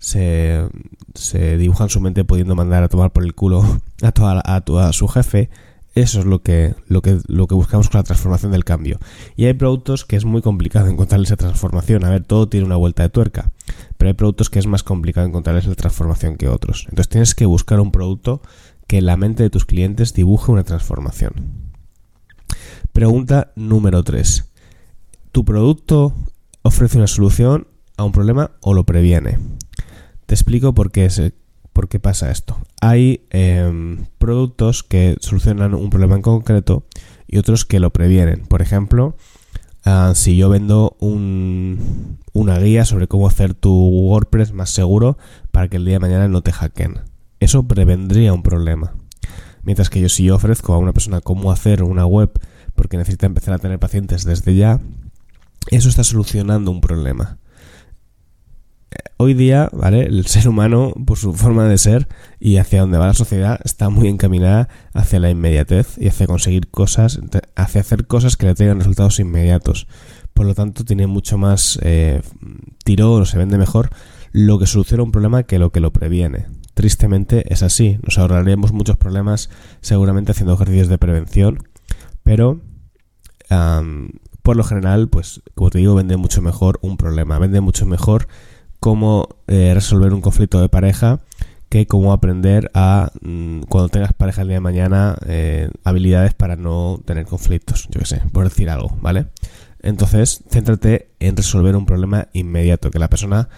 se, 0.00 0.66
se 1.14 1.58
dibuja 1.58 1.84
en 1.84 1.90
su 1.90 2.00
mente 2.00 2.24
pudiendo 2.24 2.56
mandar 2.56 2.82
a 2.82 2.88
tomar 2.88 3.12
por 3.12 3.22
el 3.22 3.34
culo 3.34 3.62
a, 4.02 4.10
toda, 4.12 4.88
a, 4.88 4.92
su 4.92 5.06
jefe. 5.06 5.50
Eso 5.94 6.20
es 6.20 6.24
lo 6.24 6.42
que, 6.42 6.74
lo, 6.86 7.02
que, 7.02 7.18
lo 7.26 7.46
que 7.46 7.54
buscamos 7.54 7.90
con 7.90 7.98
la 7.98 8.04
transformación 8.04 8.52
del 8.52 8.64
cambio. 8.64 8.98
Y 9.36 9.44
hay 9.44 9.54
productos 9.54 10.04
que 10.04 10.16
es 10.16 10.24
muy 10.24 10.40
complicado 10.40 10.88
encontrarles 10.88 11.28
esa 11.28 11.36
transformación. 11.36 12.04
A 12.04 12.10
ver, 12.10 12.24
todo 12.24 12.48
tiene 12.48 12.66
una 12.66 12.76
vuelta 12.76 13.02
de 13.02 13.10
tuerca. 13.10 13.50
Pero 13.98 14.08
hay 14.08 14.14
productos 14.14 14.50
que 14.50 14.58
es 14.58 14.66
más 14.66 14.82
complicado 14.82 15.26
encontrarles 15.26 15.66
la 15.66 15.74
transformación 15.74 16.36
que 16.36 16.48
otros. 16.48 16.86
Entonces 16.88 17.08
tienes 17.08 17.34
que 17.34 17.44
buscar 17.44 17.80
un 17.80 17.92
producto 17.92 18.40
que 18.86 18.98
en 18.98 19.06
la 19.06 19.16
mente 19.16 19.42
de 19.42 19.50
tus 19.50 19.66
clientes 19.66 20.14
dibuje 20.14 20.50
una 20.50 20.64
transformación. 20.64 21.32
Pregunta 22.92 23.52
número 23.54 24.02
3. 24.02 24.50
¿Tu 25.32 25.44
producto 25.44 26.14
ofrece 26.62 26.98
una 26.98 27.06
solución 27.06 27.66
a 27.96 28.04
un 28.04 28.12
problema 28.12 28.52
o 28.60 28.74
lo 28.74 28.84
previene? 28.84 29.38
Te 30.30 30.34
explico 30.34 30.74
por 30.74 30.92
qué, 30.92 31.08
pasa 32.00 32.30
esto. 32.30 32.56
Hay 32.80 33.26
em, 33.30 34.06
productos 34.18 34.84
que 34.84 35.16
solucionan 35.18 35.74
un 35.74 35.90
problema 35.90 36.14
en 36.14 36.22
concreto 36.22 36.84
y 37.26 37.38
otros 37.38 37.64
que 37.64 37.80
lo 37.80 37.90
previenen. 37.90 38.46
Por 38.46 38.62
ejemplo, 38.62 39.16
ah, 39.84 40.12
si 40.14 40.36
yo 40.36 40.48
vendo 40.48 40.96
un, 41.00 42.18
una 42.32 42.60
guía 42.60 42.84
sobre 42.84 43.08
cómo 43.08 43.26
hacer 43.26 43.54
tu 43.54 43.72
WordPress 43.72 44.52
más 44.52 44.70
seguro 44.70 45.18
para 45.50 45.66
que 45.66 45.78
el 45.78 45.84
día 45.84 45.94
de 45.94 45.98
mañana 45.98 46.28
no 46.28 46.42
te 46.42 46.52
hackeen. 46.52 47.00
Eso 47.40 47.64
prevendría 47.64 48.32
un 48.32 48.44
problema. 48.44 48.94
Mientras 49.64 49.90
que 49.90 50.00
yo 50.00 50.08
si 50.08 50.22
yo 50.22 50.36
ofrezco 50.36 50.74
a 50.74 50.78
una 50.78 50.92
persona 50.92 51.20
cómo 51.20 51.50
hacer 51.50 51.82
una 51.82 52.06
web 52.06 52.30
porque 52.76 52.96
necesita 52.96 53.26
empezar 53.26 53.54
a 53.54 53.58
tener 53.58 53.80
pacientes 53.80 54.24
desde 54.24 54.54
ya, 54.54 54.78
eso 55.72 55.88
está 55.88 56.04
solucionando 56.04 56.70
un 56.70 56.80
problema 56.80 57.40
hoy 59.16 59.34
día, 59.34 59.68
¿vale? 59.72 60.04
El 60.04 60.26
ser 60.26 60.48
humano, 60.48 60.92
por 61.06 61.18
su 61.18 61.34
forma 61.34 61.64
de 61.64 61.78
ser 61.78 62.08
y 62.38 62.56
hacia 62.56 62.80
donde 62.80 62.98
va 62.98 63.08
la 63.08 63.14
sociedad, 63.14 63.60
está 63.64 63.90
muy 63.90 64.08
encaminada 64.08 64.68
hacia 64.94 65.20
la 65.20 65.30
inmediatez 65.30 65.98
y 65.98 66.08
hacia 66.08 66.26
conseguir 66.26 66.68
cosas, 66.68 67.20
hacia 67.54 67.80
hacer 67.80 68.06
cosas 68.06 68.36
que 68.36 68.46
le 68.46 68.54
traigan 68.54 68.78
resultados 68.78 69.20
inmediatos. 69.20 69.86
Por 70.34 70.46
lo 70.46 70.54
tanto, 70.54 70.84
tiene 70.84 71.06
mucho 71.06 71.38
más 71.38 71.78
eh, 71.82 72.22
tirón 72.84 73.22
o 73.22 73.26
se 73.26 73.38
vende 73.38 73.58
mejor 73.58 73.90
lo 74.32 74.58
que 74.58 74.66
soluciona 74.66 75.02
un 75.02 75.12
problema 75.12 75.42
que 75.42 75.58
lo 75.58 75.70
que 75.70 75.80
lo 75.80 75.92
previene. 75.92 76.46
Tristemente 76.74 77.52
es 77.52 77.62
así. 77.62 77.98
Nos 78.02 78.18
ahorraremos 78.18 78.72
muchos 78.72 78.96
problemas 78.96 79.50
seguramente 79.80 80.32
haciendo 80.32 80.54
ejercicios 80.54 80.88
de 80.88 80.98
prevención, 80.98 81.68
pero 82.22 82.60
por 84.42 84.56
lo 84.56 84.62
general, 84.62 85.08
pues 85.08 85.42
como 85.54 85.70
te 85.70 85.78
digo, 85.78 85.96
vende 85.96 86.16
mucho 86.16 86.40
mejor 86.40 86.78
un 86.82 86.96
problema, 86.96 87.38
vende 87.38 87.60
mucho 87.60 87.84
mejor 87.84 88.28
cómo 88.80 89.28
eh, 89.46 89.72
resolver 89.74 90.12
un 90.12 90.22
conflicto 90.22 90.60
de 90.60 90.68
pareja 90.68 91.20
que 91.68 91.86
cómo 91.86 92.12
aprender 92.12 92.70
a, 92.74 93.12
mm, 93.20 93.60
cuando 93.68 93.90
tengas 93.90 94.12
pareja 94.12 94.42
el 94.42 94.48
día 94.48 94.56
de 94.56 94.60
mañana, 94.60 95.16
eh, 95.26 95.70
habilidades 95.84 96.34
para 96.34 96.56
no 96.56 97.00
tener 97.04 97.26
conflictos, 97.26 97.86
yo 97.90 98.00
qué 98.00 98.06
sé, 98.06 98.22
por 98.32 98.44
decir 98.44 98.68
algo, 98.70 98.96
¿vale? 99.00 99.26
Entonces, 99.80 100.42
céntrate 100.50 101.10
en 101.20 101.36
resolver 101.36 101.76
un 101.76 101.86
problema 101.86 102.26
inmediato, 102.32 102.90
que 102.90 102.98
la 102.98 103.08
persona, 103.08 103.48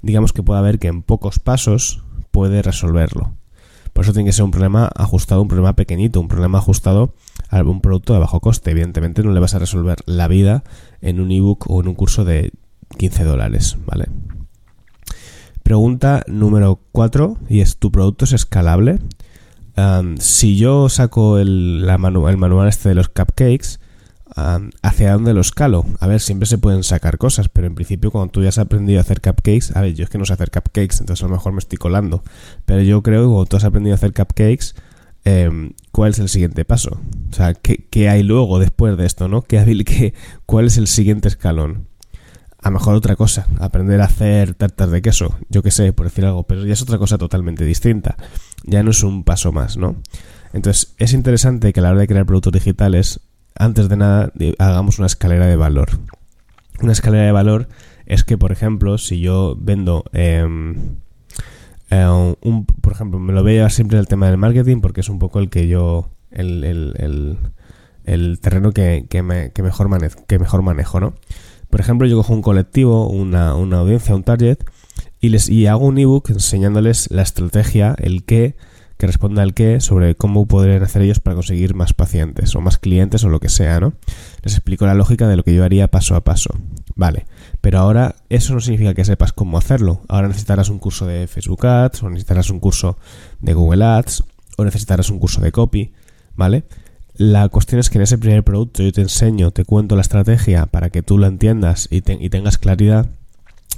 digamos 0.00 0.32
que 0.32 0.42
pueda 0.42 0.62
ver 0.62 0.78
que 0.78 0.88
en 0.88 1.02
pocos 1.02 1.38
pasos 1.38 2.02
puede 2.30 2.62
resolverlo. 2.62 3.34
Por 3.92 4.04
eso 4.04 4.12
tiene 4.12 4.28
que 4.28 4.32
ser 4.32 4.44
un 4.44 4.50
problema 4.50 4.90
ajustado, 4.94 5.42
un 5.42 5.48
problema 5.48 5.74
pequeñito, 5.74 6.20
un 6.20 6.28
problema 6.28 6.58
ajustado 6.58 7.14
a 7.50 7.62
un 7.62 7.80
producto 7.80 8.12
de 8.12 8.20
bajo 8.20 8.40
coste. 8.40 8.70
Evidentemente 8.70 9.22
no 9.22 9.32
le 9.32 9.40
vas 9.40 9.54
a 9.54 9.58
resolver 9.58 9.98
la 10.06 10.28
vida 10.28 10.62
en 11.00 11.20
un 11.20 11.32
ebook 11.32 11.68
o 11.68 11.80
en 11.80 11.88
un 11.88 11.94
curso 11.94 12.24
de 12.24 12.52
15 12.96 13.24
dólares, 13.24 13.76
¿vale? 13.86 14.06
Pregunta 15.68 16.24
número 16.26 16.80
4 16.92 17.36
y 17.50 17.60
es, 17.60 17.76
¿tu 17.76 17.92
producto 17.92 18.24
es 18.24 18.32
escalable? 18.32 19.00
si 20.18 20.56
yo 20.56 20.88
saco 20.88 21.36
el, 21.36 21.86
manual 21.98 22.68
este 22.68 22.88
de 22.88 22.94
los 22.94 23.10
cupcakes, 23.10 23.78
¿hacia 24.80 25.12
dónde 25.12 25.34
lo 25.34 25.42
escalo? 25.42 25.84
A 26.00 26.06
ver, 26.06 26.20
siempre 26.20 26.46
se 26.46 26.56
pueden 26.56 26.84
sacar 26.84 27.18
cosas, 27.18 27.50
pero 27.50 27.66
en 27.66 27.74
principio 27.74 28.10
cuando 28.10 28.32
tú 28.32 28.42
ya 28.42 28.48
has 28.48 28.56
aprendido 28.56 28.98
a 28.98 29.02
hacer 29.02 29.20
cupcakes, 29.20 29.76
a 29.76 29.82
ver, 29.82 29.92
yo 29.92 30.04
es 30.04 30.10
que 30.10 30.16
no 30.16 30.24
sé 30.24 30.32
hacer 30.32 30.50
cupcakes, 30.50 31.00
entonces 31.00 31.22
a 31.22 31.26
lo 31.26 31.34
mejor 31.34 31.52
me 31.52 31.58
estoy 31.58 31.76
colando, 31.76 32.22
pero 32.64 32.80
yo 32.80 33.02
creo 33.02 33.24
que 33.24 33.26
cuando 33.26 33.44
tú 33.44 33.58
has 33.58 33.64
aprendido 33.64 33.92
a 33.92 33.96
hacer 33.96 34.14
cupcakes, 34.14 34.74
em, 35.24 35.74
¿cuál 35.92 36.12
es 36.12 36.18
el 36.18 36.30
siguiente 36.30 36.64
paso? 36.64 36.98
O 37.30 37.34
sea, 37.34 37.52
¿qué, 37.52 38.08
hay 38.08 38.22
luego 38.22 38.58
después 38.58 38.96
de 38.96 39.04
esto, 39.04 39.28
no? 39.28 39.42
¿Qué, 39.42 39.62
qué, 39.84 40.14
¿Cuál 40.46 40.68
es 40.68 40.78
el 40.78 40.86
siguiente 40.86 41.28
escalón? 41.28 41.87
A 42.68 42.70
mejor 42.70 42.94
otra 42.96 43.16
cosa, 43.16 43.46
aprender 43.60 43.98
a 44.02 44.04
hacer 44.04 44.52
tartas 44.52 44.90
de 44.90 45.00
queso, 45.00 45.34
yo 45.48 45.62
qué 45.62 45.70
sé, 45.70 45.94
por 45.94 46.04
decir 46.04 46.26
algo, 46.26 46.42
pero 46.42 46.66
ya 46.66 46.74
es 46.74 46.82
otra 46.82 46.98
cosa 46.98 47.16
totalmente 47.16 47.64
distinta. 47.64 48.18
Ya 48.62 48.82
no 48.82 48.90
es 48.90 49.02
un 49.02 49.24
paso 49.24 49.52
más, 49.52 49.78
¿no? 49.78 49.96
Entonces, 50.52 50.92
es 50.98 51.14
interesante 51.14 51.72
que 51.72 51.80
a 51.80 51.82
la 51.84 51.92
hora 51.92 52.00
de 52.00 52.06
crear 52.06 52.26
productos 52.26 52.52
digitales 52.52 53.20
antes 53.54 53.88
de 53.88 53.96
nada 53.96 54.32
hagamos 54.58 54.98
una 54.98 55.06
escalera 55.06 55.46
de 55.46 55.56
valor. 55.56 55.98
Una 56.82 56.92
escalera 56.92 57.24
de 57.24 57.32
valor 57.32 57.68
es 58.04 58.22
que, 58.22 58.36
por 58.36 58.52
ejemplo, 58.52 58.98
si 58.98 59.18
yo 59.18 59.56
vendo... 59.58 60.04
Em, 60.12 60.98
eh, 61.88 62.36
un, 62.42 62.66
por 62.66 62.92
ejemplo, 62.92 63.18
me 63.18 63.32
lo 63.32 63.42
voy 63.42 63.52
a 63.52 63.54
llevar 63.54 63.72
siempre 63.72 63.98
el 63.98 64.08
tema 64.08 64.26
del 64.26 64.36
marketing 64.36 64.82
porque 64.82 65.00
es 65.00 65.08
un 65.08 65.18
poco 65.18 65.38
el 65.38 65.48
que 65.48 65.68
yo... 65.68 66.10
el, 66.30 66.62
el, 66.64 67.38
el, 68.04 68.40
terreno 68.40 68.72
que, 68.72 69.06
que, 69.08 69.22
me, 69.22 69.52
que, 69.52 69.62
mejor 69.62 69.88
manejo, 69.88 70.26
que 70.26 70.38
mejor 70.38 70.60
manejo, 70.60 71.00
¿no? 71.00 71.14
Por 71.70 71.80
ejemplo, 71.80 72.06
yo 72.06 72.16
cojo 72.16 72.32
un 72.32 72.42
colectivo, 72.42 73.08
una, 73.08 73.54
una 73.54 73.78
audiencia, 73.78 74.14
un 74.14 74.24
target, 74.24 74.58
y 75.20 75.28
les 75.30 75.48
y 75.48 75.66
hago 75.66 75.86
un 75.86 75.98
ebook 75.98 76.30
enseñándoles 76.30 77.10
la 77.10 77.22
estrategia, 77.22 77.94
el 77.98 78.24
qué, 78.24 78.56
que 78.98 79.06
responda 79.06 79.42
al 79.42 79.54
qué 79.54 79.80
sobre 79.80 80.16
cómo 80.16 80.46
podrían 80.46 80.82
hacer 80.82 81.02
ellos 81.02 81.20
para 81.20 81.36
conseguir 81.36 81.74
más 81.74 81.94
pacientes 81.94 82.54
o 82.56 82.60
más 82.60 82.78
clientes 82.78 83.22
o 83.22 83.28
lo 83.28 83.38
que 83.38 83.48
sea, 83.48 83.78
¿no? 83.78 83.94
Les 84.42 84.54
explico 84.54 84.86
la 84.86 84.94
lógica 84.94 85.28
de 85.28 85.36
lo 85.36 85.44
que 85.44 85.54
yo 85.54 85.64
haría 85.64 85.88
paso 85.88 86.16
a 86.16 86.24
paso. 86.24 86.50
Vale, 86.96 87.26
pero 87.60 87.78
ahora 87.78 88.16
eso 88.28 88.54
no 88.54 88.60
significa 88.60 88.94
que 88.94 89.04
sepas 89.04 89.32
cómo 89.32 89.56
hacerlo. 89.56 90.02
Ahora 90.08 90.26
necesitarás 90.26 90.68
un 90.68 90.80
curso 90.80 91.06
de 91.06 91.28
Facebook 91.28 91.64
Ads 91.64 92.02
o 92.02 92.10
necesitarás 92.10 92.50
un 92.50 92.58
curso 92.58 92.98
de 93.38 93.54
Google 93.54 93.84
Ads 93.84 94.24
o 94.56 94.64
necesitarás 94.64 95.10
un 95.10 95.20
curso 95.20 95.40
de 95.40 95.52
copy, 95.52 95.92
¿vale? 96.34 96.64
La 97.18 97.48
cuestión 97.48 97.80
es 97.80 97.90
que 97.90 97.98
en 97.98 98.02
ese 98.02 98.16
primer 98.16 98.44
producto 98.44 98.80
yo 98.80 98.92
te 98.92 99.00
enseño, 99.00 99.50
te 99.50 99.64
cuento 99.64 99.96
la 99.96 100.02
estrategia 100.02 100.66
para 100.66 100.90
que 100.90 101.02
tú 101.02 101.18
la 101.18 101.26
entiendas 101.26 101.88
y, 101.90 102.00
tengas 102.00 102.58
claridad, 102.58 103.06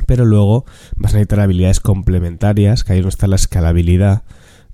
pero 0.06 0.26
luego 0.26 0.66
vas 0.97 1.14
a 1.14 1.16
necesitar 1.16 1.40
habilidades 1.40 1.80
complementarias, 1.80 2.85
que 2.85 2.92
ahí 2.92 3.00
no 3.00 3.09
está 3.09 3.28
la 3.28 3.37
escalabilidad 3.37 4.25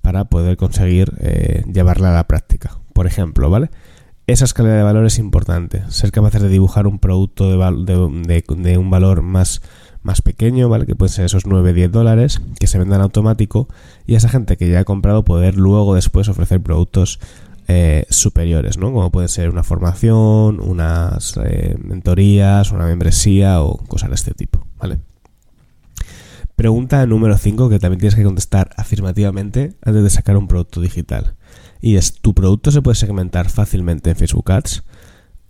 para 0.01 0.25
poder 0.25 0.57
conseguir 0.57 1.13
eh, 1.21 1.63
llevarla 1.71 2.09
a 2.09 2.15
la 2.15 2.27
práctica. 2.27 2.77
Por 2.91 3.07
ejemplo, 3.07 3.49
¿vale? 3.49 3.69
Esa 4.27 4.43
escalera 4.43 4.75
de 4.75 4.83
valor 4.83 5.05
es 5.05 5.17
importante. 5.17 5.83
Ser 5.87 6.11
capaces 6.11 6.41
de 6.41 6.49
dibujar 6.49 6.87
un 6.87 6.99
producto 6.99 7.49
de, 7.49 8.77
un 8.77 8.89
valor 8.89 9.21
más, 9.21 9.61
más 10.03 10.21
pequeño, 10.21 10.67
¿vale? 10.67 10.85
Que 10.85 10.95
pueden 10.95 11.13
ser 11.13 11.23
esos 11.23 11.45
9-10 11.45 11.89
dólares, 11.89 12.41
que 12.59 12.67
se 12.67 12.77
vendan 12.77 12.99
automático, 12.99 13.69
y 14.05 14.15
a 14.15 14.17
esa 14.17 14.27
gente 14.27 14.57
que 14.57 14.69
ya 14.69 14.81
ha 14.81 14.83
comprado 14.83 15.23
poder 15.23 15.55
luego 15.55 15.95
después 15.95 16.27
ofrecer 16.27 16.61
productos 16.61 17.21
eh, 17.67 18.05
superiores, 18.09 18.77
¿no? 18.77 18.93
Como 18.93 19.11
pueden 19.11 19.29
ser 19.29 19.49
una 19.49 19.63
formación, 19.63 20.59
unas 20.61 21.37
eh, 21.43 21.75
mentorías, 21.83 22.71
una 22.71 22.85
membresía 22.85 23.61
o 23.61 23.77
cosas 23.77 24.09
de 24.09 24.15
este 24.15 24.33
tipo, 24.33 24.65
¿vale? 24.77 24.99
Pregunta 26.55 27.05
número 27.05 27.37
5 27.37 27.69
que 27.69 27.77
también 27.77 27.99
tienes 27.99 28.15
que 28.15 28.23
contestar 28.23 28.71
afirmativamente 28.77 29.75
antes 29.83 30.03
de 30.03 30.09
sacar 30.09 30.37
un 30.37 30.47
producto 30.47 30.81
digital. 30.81 31.35
Y 31.81 31.97
es, 31.97 32.13
¿tu 32.13 32.33
producto 32.33 32.71
se 32.71 32.81
puede 32.81 32.95
segmentar 32.95 33.49
fácilmente 33.49 34.09
en 34.09 34.15
Facebook 34.15 34.51
Ads? 34.51 34.83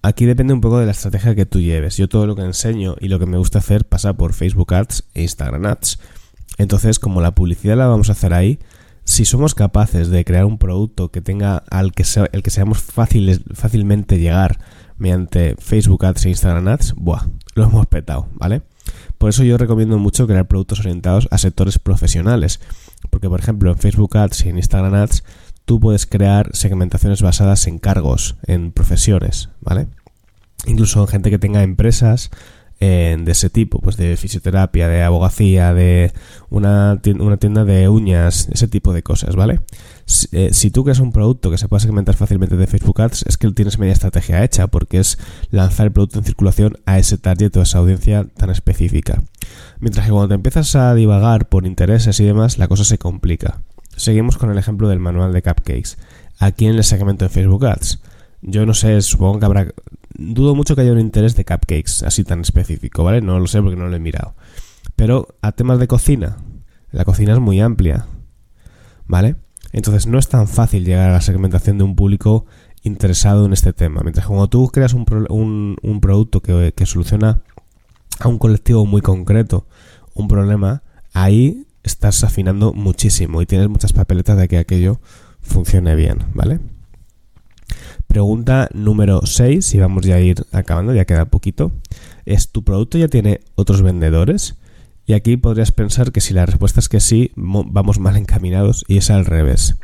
Aquí 0.01 0.25
depende 0.25 0.53
un 0.53 0.61
poco 0.61 0.79
de 0.79 0.85
la 0.85 0.91
estrategia 0.91 1.35
que 1.35 1.45
tú 1.45 1.61
lleves. 1.61 1.97
Yo 1.97 2.09
todo 2.09 2.27
lo 2.27 2.35
que 2.35 2.41
enseño 2.41 2.95
y 2.99 3.07
lo 3.07 3.19
que 3.19 3.25
me 3.25 3.37
gusta 3.37 3.59
hacer 3.59 3.85
pasa 3.85 4.13
por 4.13 4.33
Facebook 4.33 4.73
Ads 4.73 5.05
e 5.13 5.21
Instagram 5.21 5.65
Ads. 5.65 5.99
Entonces, 6.57 6.99
como 6.99 7.21
la 7.21 7.35
publicidad 7.35 7.77
la 7.77 7.87
vamos 7.87 8.09
a 8.09 8.13
hacer 8.13 8.33
ahí, 8.33 8.59
si 9.07 9.23
somos 9.23 9.55
capaces 9.55 10.09
de 10.09 10.25
crear 10.25 10.43
un 10.43 10.57
producto 10.57 11.11
que 11.11 11.21
tenga 11.21 11.63
al 11.69 11.93
que 11.93 12.03
el 12.33 12.43
que 12.43 12.49
seamos 12.49 12.81
fácilmente 12.81 14.19
llegar 14.19 14.59
mediante 14.97 15.55
Facebook 15.59 16.05
Ads 16.05 16.25
e 16.25 16.29
Instagram 16.29 16.67
Ads, 16.67 16.93
buah, 16.97 17.25
lo 17.55 17.63
hemos 17.63 17.87
petado, 17.87 18.27
¿vale? 18.33 18.63
Por 19.17 19.29
eso 19.29 19.45
yo 19.45 19.57
recomiendo 19.57 19.97
mucho 19.97 20.27
crear 20.27 20.45
productos 20.49 20.81
orientados 20.81 21.29
a 21.31 21.37
sectores 21.37 21.79
profesionales. 21.79 22.59
Porque, 23.09 23.29
por 23.29 23.39
ejemplo, 23.39 23.71
en 23.71 23.77
Facebook 23.77 24.17
Ads 24.17 24.45
y 24.45 24.49
en 24.49 24.57
Instagram 24.57 24.93
Ads, 24.95 25.23
tú 25.63 25.79
puedes 25.79 26.05
crear 26.05 26.49
segmentaciones 26.53 27.21
basadas 27.21 27.65
en 27.67 27.79
cargos, 27.79 28.35
en 28.43 28.73
profesiones, 28.73 29.49
¿vale? 29.61 29.87
Incluso 30.65 30.99
en 30.99 31.07
gente 31.07 31.29
que 31.29 31.39
tenga 31.39 31.63
empresas 31.63 32.29
de 32.79 33.31
ese 33.31 33.49
tipo, 33.49 33.79
pues 33.79 33.97
de 33.97 34.15
fisioterapia, 34.17 34.87
de 34.87 35.03
abogacía, 35.03 35.73
de 35.73 36.11
una 36.49 36.99
tienda, 37.01 37.23
una 37.23 37.37
tienda 37.37 37.65
de 37.65 37.89
uñas, 37.89 38.47
ese 38.51 38.67
tipo 38.67 38.93
de 38.93 39.03
cosas, 39.03 39.35
¿vale? 39.35 39.59
Eh, 40.31 40.49
si, 40.53 40.71
tú 40.71 40.85
creas 40.85 40.99
un 40.99 41.11
producto 41.11 41.51
que 41.51 41.57
se 41.57 41.67
pueda 41.67 41.81
segmentar 41.81 42.15
fácilmente 42.15 42.55
de 42.55 42.67
Facebook 42.67 43.01
Ads, 43.01 43.25
es 43.27 43.37
que 43.37 43.51
tienes 43.51 43.77
media 43.77 43.91
estrategia 43.91 44.43
hecha, 44.43 44.67
porque 44.67 44.99
es 44.99 45.17
lanzar 45.51 45.87
el 45.87 45.91
producto 45.91 46.19
en 46.19 46.25
circulación 46.25 46.77
a 46.85 46.97
ese 46.97 47.17
target 47.17 47.55
o 47.57 47.59
a 47.59 47.63
esa 47.63 47.79
audiencia 47.79 48.25
tan 48.37 48.49
específica. 48.49 49.21
Mientras 49.79 50.05
que 50.05 50.11
cuando 50.11 50.29
te 50.29 50.35
empiezas 50.35 50.75
a 50.75 50.95
divagar 50.95 51.49
por 51.49 51.65
intereses 51.65 52.19
y 52.21 52.23
demás, 52.23 52.57
la 52.57 52.69
cosa 52.69 52.85
se 52.85 52.97
complica. 52.97 53.61
Seguimos 53.97 54.37
con 54.37 54.49
el 54.49 54.57
ejemplo 54.57 54.87
del 54.87 54.99
manual 54.99 55.33
de 55.33 55.41
cupcakes. 55.41 55.97
¿A 56.39 56.51
quién 56.51 56.77
le 56.77 56.83
segmento 56.83 57.25
en 57.25 57.31
Facebook 57.31 57.65
Ads? 57.65 57.99
Yo 58.41 58.65
no 58.65 58.73
sé, 58.73 59.01
supongo 59.01 59.39
que 59.39 59.45
habrá... 59.45 59.67
Dudo 60.17 60.55
mucho 60.55 60.75
que 60.75 60.81
haya 60.81 60.91
un 60.91 60.99
interés 60.99 61.35
de 61.35 61.45
cupcakes 61.45 62.03
así 62.05 62.23
tan 62.23 62.41
específico, 62.41 63.03
¿vale? 63.03 63.21
No 63.21 63.39
lo 63.39 63.47
sé 63.47 63.61
porque 63.61 63.75
no 63.75 63.87
lo 63.87 63.95
he 63.95 63.99
mirado. 63.99 64.35
Pero 64.95 65.27
a 65.41 65.51
temas 65.51 65.79
de 65.79 65.87
cocina, 65.87 66.37
la 66.91 67.05
cocina 67.05 67.33
es 67.33 67.39
muy 67.39 67.59
amplia, 67.59 68.07
¿vale? 69.05 69.35
Entonces 69.71 70.07
no 70.07 70.17
es 70.17 70.27
tan 70.27 70.47
fácil 70.47 70.85
llegar 70.85 71.09
a 71.09 71.13
la 71.13 71.21
segmentación 71.21 71.77
de 71.77 71.83
un 71.83 71.95
público 71.95 72.45
interesado 72.83 73.45
en 73.45 73.53
este 73.53 73.73
tema. 73.73 74.01
Mientras 74.01 74.25
que 74.25 74.29
cuando 74.29 74.47
tú 74.47 74.69
creas 74.69 74.93
un, 74.93 75.77
un, 75.81 76.01
producto 76.01 76.41
que, 76.41 76.73
que, 76.75 76.85
soluciona 76.85 77.41
a 78.19 78.27
un 78.27 78.39
colectivo 78.39 78.85
muy 78.85 79.01
concreto 79.01 79.67
un 80.13 80.27
problema, 80.27 80.81
ahí 81.13 81.67
estás 81.83 82.23
afinando 82.23 82.73
muchísimo 82.73 83.41
y 83.41 83.45
tienes 83.45 83.69
muchas 83.69 83.93
papeletas 83.93 84.37
de 84.37 84.47
que 84.47 84.57
aquello 84.57 84.99
funcione 85.41 85.95
bien, 85.95 86.25
¿vale? 86.33 86.59
Pregunta 88.17 88.67
número 88.73 89.21
6, 89.23 89.75
y 89.75 89.77
vamos 89.77 90.03
ya 90.03 90.15
a 90.15 90.19
ir 90.19 90.43
acabando, 90.51 90.91
ya 90.91 91.05
queda 91.05 91.25
poquito. 91.25 91.71
¿Es 92.25 92.49
tu 92.49 92.63
producto 92.63 92.97
ya 92.97 93.09
tiene 93.09 93.41
otros 93.53 93.83
vendedores? 93.83 94.55
Y 95.05 95.13
aquí 95.13 95.37
podrías 95.37 95.71
pensar 95.71 96.11
que 96.11 96.19
si 96.19 96.33
la 96.33 96.47
respuesta 96.47 96.79
es 96.79 96.89
que 96.89 96.99
sí, 96.99 97.31
vamos 97.35 97.99
mal 97.99 98.17
encaminados 98.17 98.85
y 98.87 98.97
es 98.97 99.11
al 99.11 99.25
revés. 99.25 99.75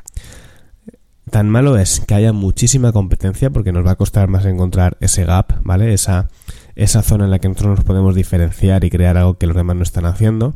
Tan 1.30 1.48
malo 1.48 1.78
es 1.78 2.00
que 2.00 2.16
haya 2.16 2.34
muchísima 2.34 2.92
competencia 2.92 3.52
porque 3.52 3.72
nos 3.72 3.86
va 3.86 3.92
a 3.92 3.98
costar 3.98 4.28
más 4.30 4.46
encontrar 4.46 4.98
ese 5.00 5.26
gap, 5.26 5.54
¿vale? 5.64 5.94
Esa, 5.94 6.28
esa 6.74 7.04
zona 7.04 7.26
en 7.26 7.30
la 7.30 7.38
que 7.38 7.50
nosotros 7.50 7.78
nos 7.78 7.86
podemos 7.86 8.16
diferenciar 8.16 8.84
y 8.84 8.90
crear 8.90 9.16
algo 9.16 9.38
que 9.38 9.46
los 9.46 9.56
demás 9.56 9.76
no 9.76 9.84
están 9.84 10.08
haciendo, 10.08 10.56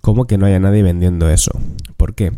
como 0.00 0.26
que 0.26 0.38
no 0.38 0.46
haya 0.46 0.58
nadie 0.58 0.82
vendiendo 0.82 1.30
eso. 1.30 1.52
¿Por 1.96 2.16
qué? 2.16 2.32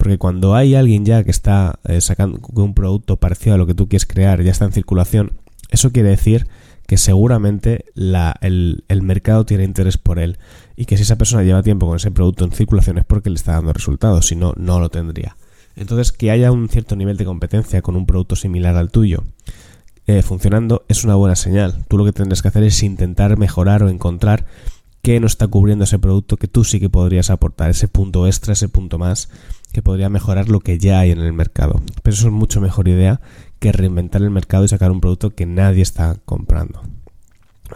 Porque 0.00 0.16
cuando 0.16 0.54
hay 0.54 0.74
alguien 0.74 1.04
ya 1.04 1.24
que 1.24 1.30
está 1.30 1.78
eh, 1.84 2.00
sacando 2.00 2.40
un 2.54 2.72
producto 2.72 3.18
parecido 3.18 3.56
a 3.56 3.58
lo 3.58 3.66
que 3.66 3.74
tú 3.74 3.86
quieres 3.86 4.06
crear, 4.06 4.42
ya 4.42 4.50
está 4.50 4.64
en 4.64 4.72
circulación, 4.72 5.32
eso 5.68 5.92
quiere 5.92 6.08
decir 6.08 6.46
que 6.86 6.96
seguramente 6.96 7.84
el, 8.40 9.02
mercado 9.02 9.44
tiene 9.44 9.64
interés 9.64 9.98
por 9.98 10.18
él 10.18 10.38
y 10.74 10.86
que 10.86 10.96
si 10.96 11.02
esa 11.02 11.18
persona 11.18 11.42
lleva 11.42 11.62
tiempo 11.62 11.86
con 11.86 11.96
ese 11.96 12.10
producto 12.10 12.46
en 12.46 12.52
circulación 12.52 12.96
es 12.96 13.04
porque 13.04 13.28
le 13.28 13.36
está 13.36 13.52
dando 13.52 13.74
resultados, 13.74 14.26
si 14.26 14.36
no, 14.36 14.54
no 14.56 14.80
lo 14.80 14.88
tendría. 14.88 15.36
Entonces, 15.76 16.12
que 16.12 16.30
haya 16.30 16.50
un 16.50 16.70
cierto 16.70 16.96
nivel 16.96 17.18
de 17.18 17.26
competencia 17.26 17.82
con 17.82 17.94
un 17.94 18.06
producto 18.06 18.36
similar 18.36 18.76
al 18.76 18.90
tuyo 18.90 19.24
eh, 20.06 20.22
funcionando 20.22 20.86
es 20.88 21.04
una 21.04 21.14
buena 21.14 21.36
señal. 21.36 21.84
Tú 21.88 21.98
lo 21.98 22.06
que 22.06 22.12
tendrás 22.12 22.40
que 22.40 22.48
hacer 22.48 22.62
es 22.62 22.82
intentar 22.82 23.36
mejorar 23.36 23.82
o 23.82 23.90
encontrar 23.90 24.46
qué 25.02 25.20
no 25.20 25.26
está 25.26 25.46
cubriendo 25.46 25.84
ese 25.84 25.98
producto 25.98 26.38
que 26.38 26.48
tú 26.48 26.64
sí 26.64 26.80
que 26.80 26.88
podrías 26.88 27.28
aportar, 27.28 27.68
ese 27.68 27.86
punto 27.86 28.26
extra, 28.26 28.54
ese 28.54 28.70
punto 28.70 28.98
más 28.98 29.28
que 29.72 29.82
podría 29.82 30.08
mejorar 30.08 30.48
lo 30.48 30.60
que 30.60 30.78
ya 30.78 31.00
hay 31.00 31.10
en 31.10 31.20
el 31.20 31.32
mercado. 31.32 31.80
Pero 32.02 32.14
eso 32.14 32.28
es 32.28 32.32
mucho 32.32 32.60
mejor 32.60 32.88
idea 32.88 33.20
que 33.58 33.72
reinventar 33.72 34.22
el 34.22 34.30
mercado 34.30 34.64
y 34.64 34.68
sacar 34.68 34.90
un 34.90 35.00
producto 35.00 35.30
que 35.30 35.46
nadie 35.46 35.82
está 35.82 36.16
comprando. 36.24 36.82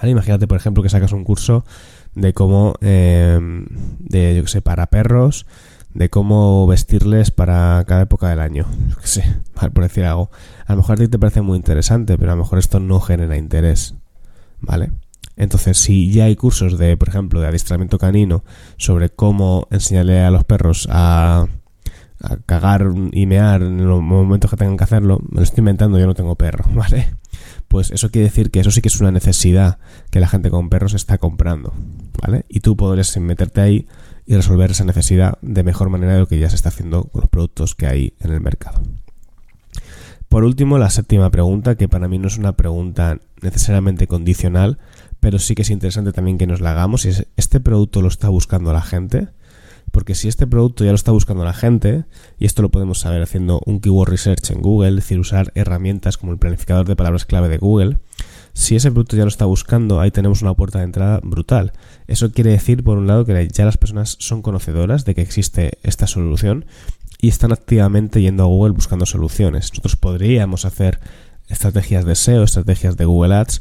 Imagínate, 0.02 0.46
por 0.46 0.56
ejemplo, 0.56 0.82
que 0.82 0.88
sacas 0.88 1.12
un 1.12 1.24
curso 1.24 1.64
de 2.14 2.32
cómo, 2.32 2.74
eh, 2.80 3.38
de, 4.00 4.36
yo 4.36 4.42
que 4.42 4.48
sé, 4.48 4.60
para 4.60 4.86
perros, 4.86 5.46
de 5.92 6.10
cómo 6.10 6.66
vestirles 6.66 7.30
para 7.30 7.84
cada 7.86 8.02
época 8.02 8.28
del 8.28 8.40
año. 8.40 8.66
Yo 8.88 8.96
que 8.96 9.06
sé, 9.06 9.24
por 9.72 9.82
decir 9.82 10.04
algo. 10.04 10.30
A 10.66 10.72
lo 10.72 10.78
mejor 10.78 10.96
a 10.96 10.98
ti 10.98 11.08
te 11.08 11.18
parece 11.18 11.42
muy 11.42 11.56
interesante, 11.56 12.18
pero 12.18 12.32
a 12.32 12.34
lo 12.34 12.42
mejor 12.42 12.58
esto 12.58 12.80
no 12.80 13.00
genera 13.00 13.36
interés. 13.36 13.94
¿Vale? 14.60 14.90
Entonces, 15.36 15.78
si 15.78 16.10
ya 16.10 16.24
hay 16.24 16.36
cursos 16.36 16.78
de, 16.78 16.96
por 16.96 17.08
ejemplo, 17.08 17.40
de 17.40 17.48
adiestramiento 17.48 17.98
canino 17.98 18.44
sobre 18.76 19.10
cómo 19.10 19.66
enseñarle 19.70 20.20
a 20.20 20.30
los 20.30 20.44
perros 20.44 20.88
a 20.90 21.46
a 22.24 22.38
cagar 22.46 22.86
y 23.12 23.26
mear 23.26 23.62
en 23.62 23.86
los 23.86 24.02
momentos 24.02 24.50
que 24.50 24.56
tengan 24.56 24.76
que 24.76 24.84
hacerlo, 24.84 25.20
me 25.30 25.38
lo 25.38 25.42
estoy 25.42 25.60
inventando, 25.60 25.98
yo 25.98 26.06
no 26.06 26.14
tengo 26.14 26.34
perro, 26.36 26.64
¿vale? 26.74 27.08
Pues 27.68 27.90
eso 27.90 28.10
quiere 28.10 28.28
decir 28.28 28.50
que 28.50 28.60
eso 28.60 28.70
sí 28.70 28.80
que 28.80 28.88
es 28.88 29.00
una 29.00 29.10
necesidad 29.10 29.78
que 30.10 30.20
la 30.20 30.28
gente 30.28 30.50
con 30.50 30.68
perros 30.68 30.94
está 30.94 31.18
comprando, 31.18 31.72
¿vale? 32.22 32.44
Y 32.48 32.60
tú 32.60 32.76
podrías 32.76 33.16
meterte 33.18 33.60
ahí 33.60 33.86
y 34.26 34.34
resolver 34.34 34.70
esa 34.70 34.84
necesidad 34.84 35.38
de 35.42 35.62
mejor 35.62 35.90
manera 35.90 36.14
de 36.14 36.20
lo 36.20 36.26
que 36.26 36.38
ya 36.38 36.48
se 36.48 36.56
está 36.56 36.70
haciendo 36.70 37.04
con 37.04 37.20
los 37.22 37.30
productos 37.30 37.74
que 37.74 37.86
hay 37.86 38.14
en 38.20 38.32
el 38.32 38.40
mercado. 38.40 38.80
Por 40.28 40.44
último, 40.44 40.78
la 40.78 40.90
séptima 40.90 41.30
pregunta, 41.30 41.76
que 41.76 41.88
para 41.88 42.08
mí 42.08 42.18
no 42.18 42.26
es 42.26 42.38
una 42.38 42.56
pregunta 42.56 43.18
necesariamente 43.40 44.06
condicional, 44.06 44.78
pero 45.20 45.38
sí 45.38 45.54
que 45.54 45.62
es 45.62 45.70
interesante 45.70 46.12
también 46.12 46.38
que 46.38 46.46
nos 46.46 46.60
la 46.60 46.72
hagamos, 46.72 47.04
¿este 47.04 47.60
producto 47.60 48.02
lo 48.02 48.08
está 48.08 48.30
buscando 48.30 48.72
la 48.72 48.82
gente? 48.82 49.28
Porque 49.94 50.16
si 50.16 50.26
este 50.26 50.48
producto 50.48 50.84
ya 50.84 50.90
lo 50.90 50.96
está 50.96 51.12
buscando 51.12 51.44
la 51.44 51.52
gente, 51.52 52.04
y 52.36 52.46
esto 52.46 52.62
lo 52.62 52.68
podemos 52.68 52.98
saber 52.98 53.22
haciendo 53.22 53.60
un 53.64 53.78
keyword 53.78 54.10
research 54.10 54.50
en 54.50 54.60
Google, 54.60 54.88
es 54.88 54.96
decir, 54.96 55.20
usar 55.20 55.52
herramientas 55.54 56.18
como 56.18 56.32
el 56.32 56.38
planificador 56.38 56.84
de 56.84 56.96
palabras 56.96 57.24
clave 57.24 57.48
de 57.48 57.58
Google, 57.58 57.98
si 58.54 58.74
ese 58.74 58.90
producto 58.90 59.16
ya 59.16 59.22
lo 59.22 59.28
está 59.28 59.44
buscando, 59.44 60.00
ahí 60.00 60.10
tenemos 60.10 60.42
una 60.42 60.54
puerta 60.54 60.80
de 60.80 60.86
entrada 60.86 61.20
brutal. 61.22 61.74
Eso 62.08 62.32
quiere 62.32 62.50
decir, 62.50 62.82
por 62.82 62.98
un 62.98 63.06
lado, 63.06 63.24
que 63.24 63.48
ya 63.52 63.64
las 63.64 63.76
personas 63.76 64.16
son 64.18 64.42
conocedoras 64.42 65.04
de 65.04 65.14
que 65.14 65.22
existe 65.22 65.78
esta 65.84 66.08
solución 66.08 66.64
y 67.20 67.28
están 67.28 67.52
activamente 67.52 68.20
yendo 68.20 68.42
a 68.42 68.46
Google 68.46 68.72
buscando 68.72 69.06
soluciones. 69.06 69.70
Nosotros 69.70 69.94
podríamos 69.94 70.64
hacer 70.64 70.98
estrategias 71.46 72.04
de 72.04 72.16
SEO, 72.16 72.42
estrategias 72.42 72.96
de 72.96 73.04
Google 73.04 73.36
Ads 73.36 73.60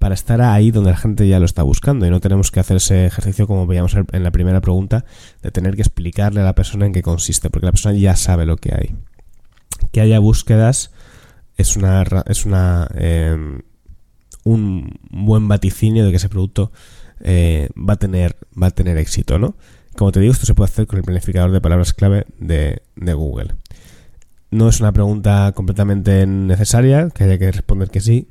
para 0.00 0.14
estar 0.14 0.40
ahí 0.40 0.70
donde 0.70 0.92
la 0.92 0.96
gente 0.96 1.28
ya 1.28 1.38
lo 1.38 1.44
está 1.44 1.62
buscando 1.62 2.06
y 2.06 2.10
no 2.10 2.20
tenemos 2.20 2.50
que 2.50 2.58
hacer 2.58 2.78
ese 2.78 3.04
ejercicio 3.04 3.46
como 3.46 3.66
veíamos 3.66 3.94
en 3.94 4.22
la 4.22 4.30
primera 4.30 4.62
pregunta 4.62 5.04
de 5.42 5.50
tener 5.50 5.76
que 5.76 5.82
explicarle 5.82 6.40
a 6.40 6.44
la 6.44 6.54
persona 6.54 6.86
en 6.86 6.94
qué 6.94 7.02
consiste, 7.02 7.50
porque 7.50 7.66
la 7.66 7.72
persona 7.72 7.94
ya 7.94 8.16
sabe 8.16 8.46
lo 8.46 8.56
que 8.56 8.74
hay. 8.74 8.94
Que 9.92 10.00
haya 10.00 10.18
búsquedas 10.18 10.90
es 11.58 11.76
una 11.76 12.02
es 12.24 12.46
una 12.46 12.88
em, 12.94 13.60
un 14.44 14.98
buen 15.10 15.48
vaticinio 15.48 16.06
de 16.06 16.12
que 16.12 16.16
ese 16.16 16.30
producto 16.30 16.72
eh, 17.20 17.68
va 17.76 17.92
a 17.92 17.98
tener 17.98 18.38
va 18.60 18.68
a 18.68 18.70
tener 18.70 18.96
éxito, 18.96 19.38
¿no? 19.38 19.54
Como 19.96 20.12
te 20.12 20.20
digo, 20.20 20.32
esto 20.32 20.46
se 20.46 20.54
puede 20.54 20.70
hacer 20.70 20.86
con 20.86 20.98
el 20.98 21.04
planificador 21.04 21.52
de 21.52 21.60
palabras 21.60 21.92
clave 21.92 22.24
de, 22.38 22.80
de 22.96 23.12
Google. 23.12 23.54
No 24.50 24.70
es 24.70 24.80
una 24.80 24.92
pregunta 24.92 25.52
completamente 25.54 26.26
necesaria, 26.26 27.10
que 27.10 27.24
haya 27.24 27.38
que 27.38 27.52
responder 27.52 27.90
que 27.90 28.00
sí, 28.00 28.28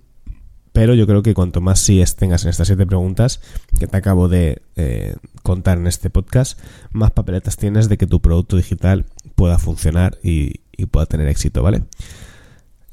pero 0.73 0.93
yo 0.93 1.07
creo 1.07 1.23
que 1.23 1.33
cuanto 1.33 1.61
más 1.61 1.79
sí 1.79 2.03
tengas 2.17 2.43
en 2.43 2.49
estas 2.49 2.67
siete 2.67 2.85
preguntas 2.85 3.41
que 3.79 3.88
te 3.88 3.97
acabo 3.97 4.27
de 4.27 4.61
eh, 4.75 5.15
contar 5.43 5.77
en 5.77 5.88
este 5.88 6.09
podcast, 6.09 6.59
más 6.91 7.11
papeletas 7.11 7.57
tienes 7.57 7.89
de 7.89 7.97
que 7.97 8.07
tu 8.07 8.21
producto 8.21 8.57
digital 8.57 9.05
pueda 9.35 9.57
funcionar 9.57 10.17
y, 10.23 10.61
pueda 10.91 11.05
tener 11.05 11.27
éxito, 11.27 11.61
¿vale? 11.61 11.83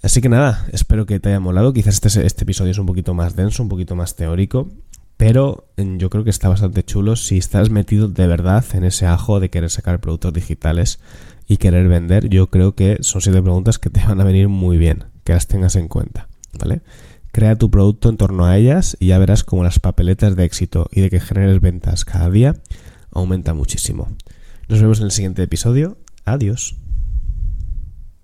Así 0.03 0.21
que 0.21 0.29
nada, 0.29 0.67
espero 0.73 1.07
que 1.07 1.21
te 1.21 1.29
haya 1.29 1.39
molado. 1.39 1.73
Quizás 1.73 2.05
este, 2.05 2.27
este 2.27 2.43
episodio 2.43 2.73
es 2.73 2.79
un 2.79 2.87
poquito 2.87 3.15
más 3.15 3.37
denso, 3.37 3.63
un 3.63 3.69
poquito 3.69 3.95
más 3.95 4.17
teórico, 4.17 4.69
pero 5.17 5.69
mm, 5.77 5.99
yo 5.99 6.11
creo 6.11 6.25
que 6.25 6.31
está 6.31 6.49
bastante 6.49 6.83
chulo 6.83 7.17
si 7.17 7.39
estás 7.39 7.71
metido 7.71 8.09
de 8.09 8.27
verdad 8.27 8.65
en 8.73 8.85
ese 8.85 9.07
ajo 9.07 9.41
de 9.41 9.51
querer 9.51 9.71
sacar 9.71 10.01
productos 10.01 10.33
digitales 10.33 10.99
y 11.47 11.59
querer 11.59 11.89
vender. 11.89 12.29
Yo 12.29 12.49
creo 12.49 12.75
que 12.75 12.99
son 13.01 13.21
siete 13.21 13.41
preguntas 13.41 13.79
que 13.79 13.91
te 13.91 14.05
van 14.05 14.21
a 14.21 14.25
venir 14.25 14.49
muy 14.49 14.77
bien, 14.77 15.05
que 15.25 15.33
las 15.33 15.47
tengas 15.47 15.77
en 15.77 15.89
cuenta, 15.89 16.29
¿vale? 16.59 16.83
Crea 17.33 17.57
tu 17.57 17.71
producto 17.71 18.09
en 18.09 18.17
torno 18.17 18.47
a 18.47 18.57
ellas 18.57 18.97
y 18.99 19.09
ya 19.09 19.19
verás 19.19 19.45
cómo 19.45 19.63
las 19.63 19.79
papeletas 19.79 20.37
de 20.37 20.45
éxito 20.45 20.89
y 20.91 21.03
de 21.03 21.11
que 21.11 21.21
generes 21.21 21.61
ventas 21.61 22.05
cada 22.05 22.31
día 22.31 22.57
aumenta 23.11 23.55
muchísimo. 23.55 24.09
Nos 24.69 24.81
vemos 24.81 25.01
en 25.01 25.07
el 25.07 25.11
siguiente 25.13 25.43
episodio. 25.43 25.99
Adiós. 26.25 26.77